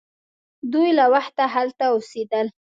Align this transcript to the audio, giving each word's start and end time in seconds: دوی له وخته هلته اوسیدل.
دوی 0.71 0.89
له 0.99 1.05
وخته 1.13 1.43
هلته 1.55 1.83
اوسیدل. 1.93 2.47